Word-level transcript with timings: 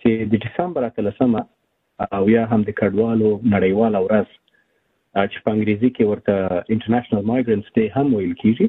چې 0.00 0.32
د 0.34 0.44
دسمبر 0.46 0.86
13 1.00 1.46
او 2.18 2.28
یا 2.34 2.42
هم 2.52 2.60
د 2.68 2.74
کډوالو 2.80 3.28
نړیواله 3.54 3.98
ورځ 4.06 4.28
چې 5.30 5.38
په 5.44 5.48
انګریزي 5.56 5.90
کې 5.96 6.04
ورته 6.10 6.34
انټرنیشنل 6.74 7.22
مایګرنټس 7.30 7.68
ډے 7.76 7.84
هم 7.96 8.06
ویل 8.18 8.34
کیږي 8.42 8.66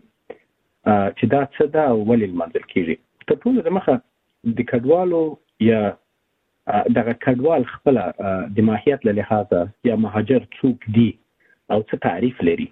چې 1.17 1.25
دا 1.35 1.41
څه 1.55 1.63
ده 1.75 1.83
او 1.93 1.97
ولې 2.09 2.27
لمانځل 2.33 2.65
کیږي 2.73 2.95
تر 3.27 3.35
ټولو 3.43 3.59
دمخه 3.67 3.95
د 4.57 4.59
کډوالو 4.71 5.21
یا 5.71 5.81
دغه 6.97 7.13
کډوال 7.25 7.61
خپل 7.73 7.95
د 8.55 8.57
ماهیت 8.69 8.99
له 9.07 9.13
لحاظه 9.19 9.61
یا 9.89 9.95
مهاجر 10.03 10.41
څوک 10.59 10.77
دی 10.99 11.09
او 11.73 11.79
څه 11.89 11.95
تعریف 12.07 12.35
لري 12.49 12.67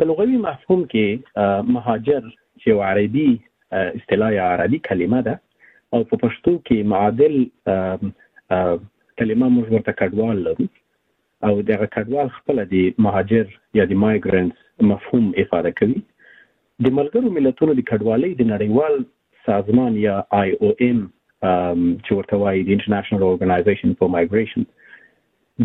په 0.00 0.10
لغوي 0.10 0.38
مفهوم 0.46 0.80
کې 0.92 1.64
مهاجر 1.78 2.20
چې 2.60 2.70
عربي 2.90 3.30
اصطلاح 4.00 4.34
عربي 4.52 4.78
کلمه 4.90 5.20
ده 5.26 5.34
او 5.94 6.00
په 6.12 6.22
پښتو 6.26 6.52
کې 6.66 6.78
معادل 6.92 7.34
کلمه 9.20 9.46
موږ 9.54 9.66
ورته 9.74 9.92
کډوال 10.00 10.36
لرو 10.46 10.64
او 11.48 11.54
دغه 11.72 11.86
کډوال 11.96 12.28
خپل 12.38 12.56
د 12.72 13.02
مهاجر 13.06 13.46
یا 13.78 13.84
د 13.92 14.00
مایګرنټس 14.02 14.58
مفهوم 14.92 15.24
افاده 15.42 15.70
کوي 15.80 16.00
د 16.86 16.96
ملګرو 17.00 17.28
ملتونو 17.36 17.72
د 17.78 17.86
کډوالۍ 17.90 18.30
د 18.40 18.48
نړیوال 18.52 18.94
سازمان 19.48 19.92
یا 20.06 20.16
آی 20.40 20.50
او 20.62 20.68
ام 20.88 20.98
چې 22.04 22.10
ورته 22.18 22.34
وایي 22.42 22.62
د 22.64 22.68
انټرنیشنل 22.74 23.22
اورګنایزیشن 23.26 23.94
فور 24.00 24.10
مایګریشن 24.14 24.66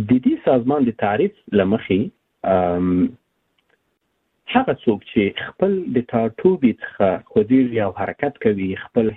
د 0.09 0.21
دې 0.25 0.35
سازمان 0.51 0.87
د 0.89 0.97
تعریف 1.03 1.39
لمخې 1.59 1.99
هغه 4.55 4.73
څوک 4.83 4.99
چې 5.11 5.45
خپل 5.47 5.77
د 5.97 6.09
ټاټوبي 6.13 6.71
څخه 6.83 7.09
خوځیر 7.31 7.71
یا 7.79 7.89
حرکت 8.01 8.41
کوي 8.47 8.71
خپل 8.85 9.13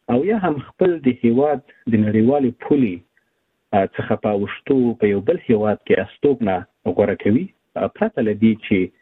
او 0.09 0.25
یا 0.25 0.37
هم 0.45 0.57
خپل 0.67 0.91
د 1.07 1.15
هیواد 1.23 1.61
د 1.91 1.93
نړیوالې 2.05 2.51
پولې 2.63 2.93
څخه 3.95 4.13
په 4.25 4.31
وشتو 4.43 4.77
په 5.01 5.11
یو 5.13 5.21
بل 5.29 5.39
هیواد 5.47 5.79
کې 5.81 6.03
استوګنه 6.03 6.57
غوړه 6.95 7.15
کوي 7.23 7.45
پرته 7.97 8.25
لدی 8.27 8.51
چې 8.67 8.93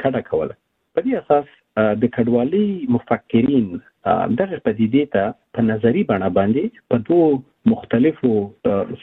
کډه 0.02 0.20
کوله 0.30 0.54
په 0.94 1.00
دې 1.04 1.12
اساس 1.22 1.46
د 2.02 2.12
کډوالۍ 2.14 2.68
مفکرین 2.94 3.66
دغه 4.40 4.56
پدیدې 4.66 5.02
ته 5.14 5.24
په 5.56 5.60
نظری 5.70 6.02
بڼه 6.12 6.28
باندې 6.38 6.64
په 6.88 6.96
دوه 7.08 7.28
مختلفو 7.72 8.30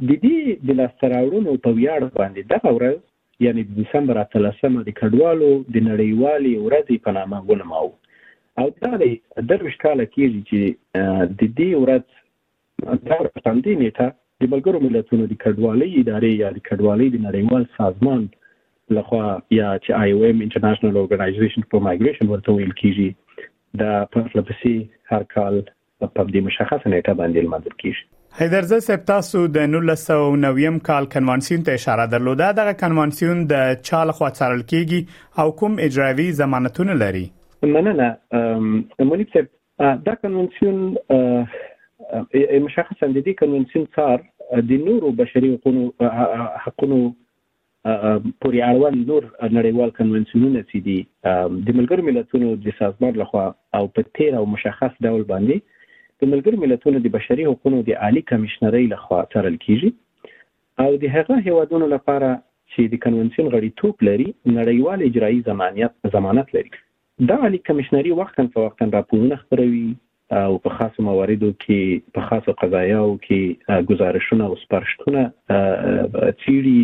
د 0.09 0.11
دې 0.25 0.39
د 0.67 0.69
لاسته 0.81 1.05
راوړنو 1.15 1.53
په 1.65 1.71
ویاړ 1.79 2.01
باندې 2.21 2.41
دغه 2.55 2.69
ورځ 2.79 2.99
یعنی 3.45 3.63
د 3.69 3.71
دسمبر 3.81 4.17
13مه 4.35 4.81
د 4.89 4.91
کډوالو 5.01 5.51
د 5.75 5.77
نړیوالې 5.91 6.53
ورځې 6.67 6.97
په 7.05 7.11
نامه 7.19 7.39
ونماو 7.49 7.89
او 8.61 8.67
دا 8.83 8.93
د 9.03 9.05
دروش 9.51 9.75
کال 9.85 9.99
کېږي 10.15 10.41
چې 10.51 10.61
د 11.41 11.41
دې 11.59 11.71
ورځ 11.83 12.05
دا 13.09 13.17
پټندې 13.35 13.73
نیټه 13.83 14.09
د 14.41 14.43
ملګرو 14.53 14.79
ملتونو 14.87 15.25
د 15.29 15.35
کډوالۍ 15.45 15.91
ادارې 16.01 16.31
یا 16.43 16.49
د 16.57 16.59
کډوالۍ 16.69 17.09
د 17.13 17.17
نړیوال 17.29 17.65
سازمان 17.81 18.21
لخوا 18.97 19.27
یا 19.61 19.69
چې 19.85 19.91
آی 20.03 20.09
او 20.15 20.21
ایم 20.27 20.39
انټرنیشنل 20.47 20.95
اورګنایزیشن 20.97 21.63
فور 21.71 21.81
مایګریشن 21.87 22.27
ورته 22.31 22.51
ویل 22.57 22.75
کیږي 22.83 23.11
دا 23.81 23.93
په 24.13 24.21
لپسې 24.37 24.77
هر 25.11 25.23
کال 25.37 25.55
په 26.15 26.21
دې 26.33 26.41
مشخصه 26.49 26.87
نیټه 26.93 27.13
باندې 27.21 27.41
لمانځل 27.47 27.77
کیږي 27.83 28.05
هیدرزه 28.41 28.77
سپتاسو 28.85 29.41
د 29.55 29.67
1990م 29.73 30.77
کال 30.85 31.07
کنوانسیون 31.15 31.65
ته 31.65 31.75
اشاره 31.79 32.05
درلوده 32.12 32.47
دغه 32.59 32.73
کنوانسیون 32.83 33.41
د 33.51 33.73
چال 33.89 34.12
خو 34.21 34.29
څارل 34.29 34.62
کیږي 34.71 35.41
او 35.43 35.53
کوم 35.62 35.75
اجرایي 35.87 36.25
ضمانتونه 36.39 36.95
لري 37.03 37.25
مننه 37.75 38.07
مونږ 38.53 39.35
ته 39.35 39.91
دا 40.07 40.15
کنوانسیون 40.23 40.79
مشخصا 40.85 43.09
د 43.17 43.19
دې 43.19 43.37
کنوانسیون 43.43 43.85
څار 43.99 44.65
د 44.71 44.81
نورو 44.87 45.12
بشري 45.21 45.53
حقوقو 45.57 45.83
حقوقو 46.15 47.03
پورې 47.03 48.62
اړوند 48.71 49.03
نور 49.11 49.29
نړیوال 49.59 49.95
کنوانسیونونه 50.01 50.65
چې 50.65 50.79
دي 50.89 50.99
د 51.69 51.79
ملګرو 51.83 52.09
ملتونو 52.11 52.57
د 52.69 52.77
سازمان 52.81 53.15
لخوا 53.25 53.45
او 53.81 53.85
په 53.99 54.09
تیر 54.21 54.39
او 54.43 54.47
مشخص 54.57 54.99
ډول 55.09 55.23
باندې 55.35 55.61
د 56.23 56.29
ملګرو 56.31 56.59
ملتونو 56.62 56.99
د 57.05 57.11
بشري 57.14 57.45
حقوقو 57.49 57.79
د 57.87 57.97
عالی 58.07 58.21
کمشنرۍ 58.31 58.83
لخوا 58.91 59.21
ترل 59.31 59.55
کیږي 59.62 60.35
او 60.85 60.99
د 61.05 61.14
هغه 61.14 61.38
هیوادونو 61.47 61.88
لپاره 61.93 62.29
چې 62.73 62.93
د 62.93 63.00
کنونسیون 63.07 63.49
غړیتوب 63.55 64.05
لري 64.09 64.26
نړیوال 64.31 65.02
اجرایی 65.07 65.41
ضمانت 65.49 66.11
ضمانت 66.17 66.52
لري 66.57 66.71
دا 67.31 67.38
عالی 67.49 67.61
کمشنري 67.71 68.12
وختن 68.21 68.50
په 68.59 68.67
وختن 68.67 68.95
راپورونه 68.99 69.41
خپروي 69.41 69.83
او 70.43 70.61
په 70.69 70.76
خاصو 70.76 71.07
مواردو 71.09 71.50
کې 71.57 72.14
په 72.19 72.29
خاصو 72.31 72.55
قضایاو 72.62 73.11
کې 73.26 73.83
گزارشونه 73.91 74.49
او 74.52 74.61
سپارښتونه 74.62 76.31
چیري 76.45 76.76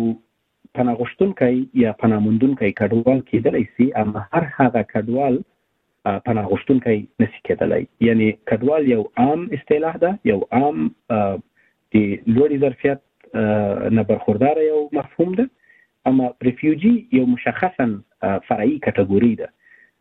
پناه 0.79 0.97
غوښتونکي 1.01 1.55
یا 1.85 1.91
پناه 2.05 2.21
موندونکي 2.27 2.71
کډوال 2.83 3.21
کېدلی 3.33 3.65
شي 3.77 3.87
اما 4.03 4.21
هر 4.33 4.45
هغه 4.59 4.83
کډوال 4.93 5.35
پناه 6.29 6.47
غوښتونکي 6.53 6.97
نشي 7.25 7.41
کېدلی 7.49 7.83
یعنی 8.09 8.29
کډوال 8.49 8.83
یو 8.95 9.03
عام 9.25 9.41
اصطلاح 9.59 9.95
ده 10.07 10.11
یو 10.33 10.39
عام 10.59 10.77
د 11.93 11.95
لوړ 12.35 12.51
ظرفیت 12.65 13.01
نه 13.97 14.03
برخوردار 14.15 14.57
یو 14.71 14.81
مفهوم 15.01 15.31
ده 15.43 15.47
اما 16.11 16.27
ریفیوجی 16.51 16.95
یو 17.21 17.25
مشخصا 17.35 17.87
فرعي 18.47 18.75
کټګوري 18.85 19.33
ده 19.43 19.49